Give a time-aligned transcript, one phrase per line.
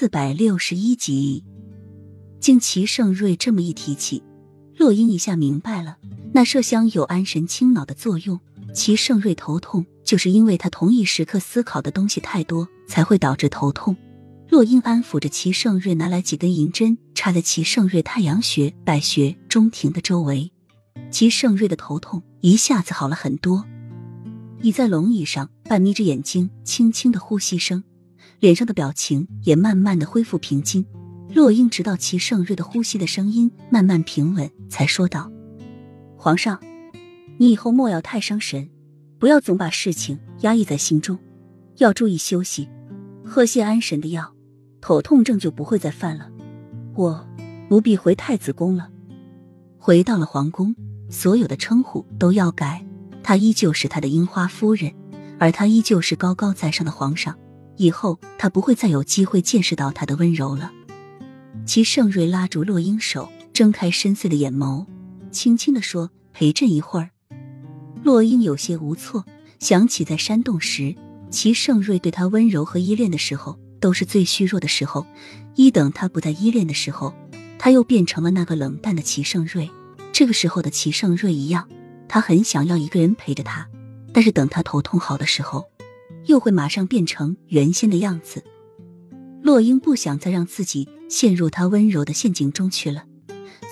[0.00, 1.42] 四百六十一集，
[2.38, 4.22] 经齐盛瑞这么一提起，
[4.76, 5.98] 洛英一下明白了，
[6.32, 8.38] 那麝香有安神清脑的作用。
[8.72, 13.96] 齐盛瑞头痛，就是因为他同一时刻思考的东西太多，才会导致头痛。
[14.48, 20.52] 洛英安抚着齐盛瑞，拿来几根银针，插在齐盛瑞太阳穴、百穴、中庭的周围。
[21.10, 23.64] 齐盛瑞的头痛一下子好了很多。
[24.62, 27.82] 倚在龙椅上，半眯着眼睛，轻轻的呼吸声。
[28.40, 30.84] 脸上的表情也慢慢的恢复平静。
[31.34, 35.30] 洛英直到齐盛瑞的呼吸的声音慢慢平稳，才说道
[36.16, 36.58] ：“皇上，
[37.36, 38.70] 你以后莫要太伤神，
[39.18, 41.18] 不要总把事情压抑在心中，
[41.76, 42.66] 要注意休息，
[43.24, 44.32] 喝些安神的药，
[44.80, 46.30] 头痛症就不会再犯了。
[46.94, 47.28] 我
[47.68, 48.88] 不必回太子宫了，
[49.76, 50.74] 回到了皇宫，
[51.10, 52.86] 所有的称呼都要改，
[53.22, 54.90] 他依旧是他的樱花夫人，
[55.38, 57.38] 而他依旧是高高在上的皇上。”
[57.78, 60.72] 以后他不会再有机会见识到他的温柔了。
[61.64, 64.86] 齐盛瑞拉住洛英手，睁开深邃的眼眸，
[65.30, 67.10] 轻轻的说：“陪朕一会儿。”
[68.02, 69.24] 洛英有些无措，
[69.58, 70.94] 想起在山洞时，
[71.30, 75.06] 齐盛瑞对他温柔和依恋的时候，都是最虚弱的时候。
[75.54, 77.12] 一等他不再依恋的时候，
[77.58, 79.70] 他又变成了那个冷淡的齐盛瑞。
[80.12, 81.68] 这个时候的齐盛瑞一样，
[82.08, 83.68] 他很想要一个人陪着他，
[84.12, 85.68] 但是等他头痛好的时候。
[86.28, 88.44] 又会马上变成原先的样子。
[89.42, 93.04] 洛英不想再让自己陷入他温柔的陷阱中去了。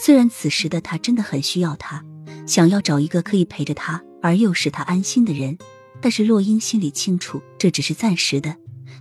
[0.00, 2.02] 虽然此时的他真的很需要他，
[2.46, 5.58] 想要找一个可以陪着他而又使他安心的人，
[6.00, 8.56] 但是洛英心里清楚，这只是暂时的。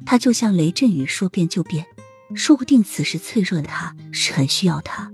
[0.05, 1.85] 他就像雷阵雨，说变就变。
[2.33, 5.09] 说不定此时脆弱的他是很需要他，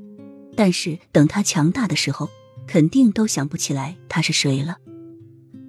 [0.55, 2.30] 但是等他强大的时候，
[2.66, 4.78] 肯定都想不起来他是谁了。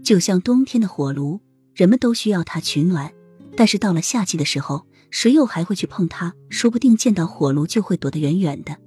[0.02, 1.40] 就像冬天的火炉。
[1.74, 3.12] 人们都需要它取暖，
[3.56, 6.34] 但是到了夏季的时候，谁又还会去碰它？
[6.48, 8.78] 说不定见到火炉就会躲得远远的。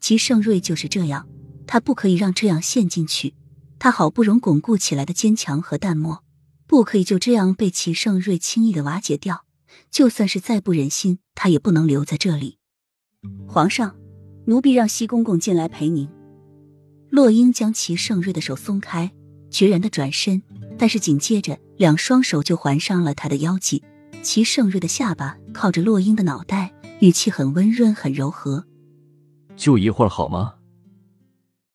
[0.00, 1.28] 齐盛瑞就是这样，
[1.66, 3.34] 他不可以让这样陷进去。
[3.78, 6.22] 他好不容易巩固起来的坚强和淡漠，
[6.66, 9.44] 不可以就这样被齐盛瑞轻易的瓦解掉。
[9.90, 12.58] 就算是再不忍心，他也不能留在这里。
[13.46, 13.96] 皇上，
[14.46, 16.08] 奴婢让西公公进来陪您。
[17.10, 19.12] 洛英将齐盛瑞的手松开，
[19.50, 20.42] 决然的转身。
[20.76, 23.82] 但是紧接着，两双手就环上了他的腰际。
[24.20, 28.64] 齐盛瑞的下巴靠着洛英的脑袋，语气很温润，很柔和。
[29.56, 30.54] 就一会儿好吗？